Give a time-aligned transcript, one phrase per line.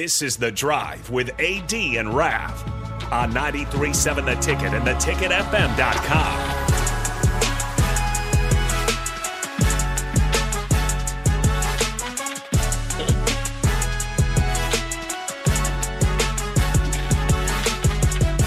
[0.00, 2.64] This is The Drive with AD and Raff
[3.10, 6.68] on 93.7 The Ticket and theticketfm.com.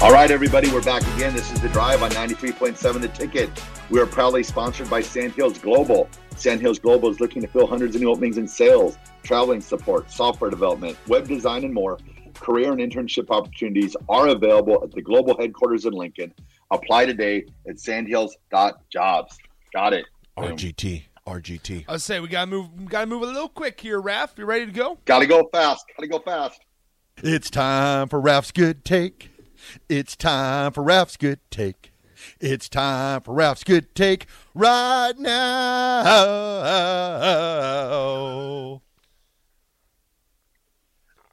[0.00, 1.34] All right, everybody, we're back again.
[1.34, 3.50] This is The Drive on 93.7 The Ticket.
[3.90, 6.08] We are proudly sponsored by Sandhills Global.
[6.40, 10.50] Sandhills Global is looking to fill hundreds of new openings in sales, traveling support, software
[10.50, 11.98] development, web design, and more.
[12.34, 16.32] Career and internship opportunities are available at the global headquarters in Lincoln.
[16.70, 19.38] Apply today at sandhills.jobs.
[19.74, 20.06] Got it.
[20.36, 20.56] Boom.
[20.56, 21.02] RGT.
[21.26, 21.84] RGT.
[21.86, 22.72] I was say we gotta move.
[22.72, 24.32] We gotta move a little quick here, Raff.
[24.38, 24.98] You ready to go?
[25.04, 25.84] Gotta go fast.
[25.94, 26.60] Gotta go fast.
[27.22, 29.30] It's time for Raff's good take.
[29.90, 31.92] It's time for Raff's good take.
[32.40, 36.00] It's time for Raff's good take right now.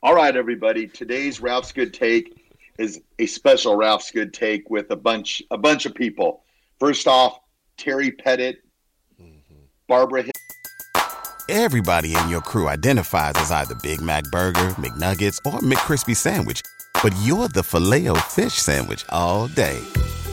[0.04, 0.88] All right, everybody.
[0.88, 5.86] Today's Raff's Good Take is a special Raff's Good Take with a bunch a bunch
[5.86, 6.44] of people.
[6.80, 7.40] First off,
[7.78, 8.64] Terry Pettit,
[9.22, 9.56] mm-hmm.
[9.88, 10.24] Barbara.
[10.24, 10.32] Hill-
[11.50, 16.62] Everybody in your crew identifies as either Big Mac Burger, McNuggets, or McCrispy Sandwich.
[17.02, 19.82] But you're the Filet-O-Fish Sandwich all day.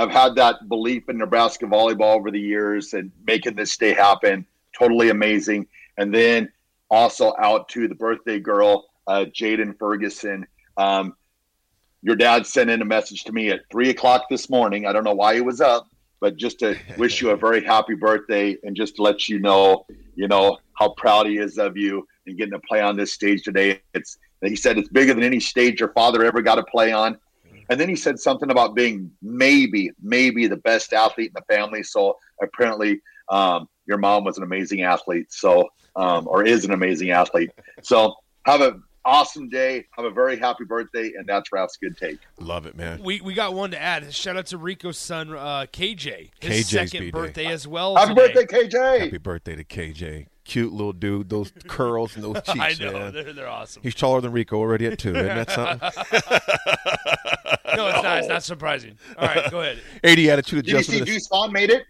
[0.00, 4.46] have had that belief in Nebraska volleyball over the years and making this day happen.
[4.76, 5.66] Totally amazing.
[5.98, 6.50] And then
[6.90, 10.46] also out to the birthday girl, uh, Jaden Ferguson.
[10.76, 11.14] Um,
[12.02, 14.86] your dad sent in a message to me at three o'clock this morning.
[14.86, 15.86] I don't know why he was up,
[16.18, 19.84] but just to wish you a very happy birthday and just to let you know,
[20.14, 23.42] you know, how proud he is of you and getting to play on this stage
[23.42, 23.82] today.
[23.92, 27.18] It's he said it's bigger than any stage your father ever got to play on.
[27.70, 31.84] And then he said something about being maybe, maybe the best athlete in the family.
[31.84, 33.00] So apparently,
[33.30, 35.32] um, your mom was an amazing athlete.
[35.32, 37.50] So, um, or is an amazing athlete.
[37.82, 39.86] So have an awesome day.
[39.96, 41.12] Have a very happy birthday.
[41.16, 42.18] And that's Raff's good take.
[42.40, 43.02] Love it, man.
[43.04, 44.12] We we got one to add.
[44.12, 46.30] Shout out to Rico's son, uh, KJ.
[46.40, 47.10] His KJ's second B-Day.
[47.12, 47.94] birthday as well.
[47.96, 48.32] Happy today.
[48.34, 49.00] birthday, KJ.
[49.00, 50.26] Happy birthday to KJ.
[50.44, 51.28] Cute little dude.
[51.28, 53.12] Those curls and those cheeks, I know man.
[53.12, 53.82] they're, they're awesome.
[53.82, 55.14] He's taller than Rico already at two.
[55.14, 55.50] Isn't that
[56.90, 57.30] something?
[57.76, 58.18] No, it's not.
[58.18, 58.98] It's not surprising.
[59.18, 59.78] All right, go ahead.
[60.04, 60.66] 80 attitude adjustment.
[60.66, 61.06] Did you adjustment.
[61.08, 61.86] see Deuce Vaughn made it?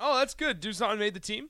[0.00, 0.60] Oh, that's good.
[0.60, 1.48] Deuce Vaughn made the team.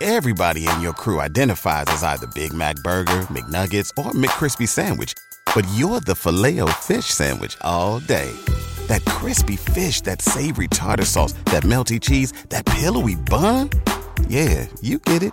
[0.00, 5.12] Everybody in your crew identifies as either Big Mac Burger, McNuggets, or McCrispy Sandwich.
[5.54, 8.30] But you're the filet fish Sandwich all day.
[8.86, 13.70] That crispy fish, that savory tartar sauce, that melty cheese, that pillowy bun.
[14.28, 15.32] Yeah, you get it.